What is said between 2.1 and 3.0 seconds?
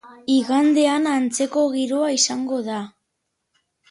izango da.